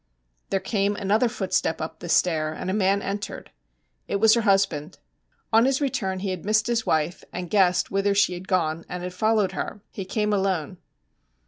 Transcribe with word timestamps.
There 0.49 0.59
came 0.59 0.95
another 0.95 1.29
footstep 1.29 1.79
up 1.79 1.99
the 1.99 2.09
stair, 2.09 2.53
and 2.53 2.71
a 2.71 2.73
man 2.73 3.03
entered. 3.03 3.51
It 4.07 4.15
was 4.15 4.33
her 4.33 4.41
husband. 4.41 4.97
On 5.53 5.65
his 5.65 5.79
return 5.79 6.21
he 6.21 6.31
had 6.31 6.43
missed 6.43 6.65
his 6.65 6.87
wife, 6.87 7.23
and 7.31 7.51
guessed 7.51 7.91
whither 7.91 8.15
she 8.15 8.33
had 8.33 8.47
gone, 8.47 8.83
and 8.89 9.03
had 9.03 9.13
followed 9.13 9.51
her. 9.51 9.83
He 9.91 10.03
came 10.05 10.33
alone. 10.33 10.79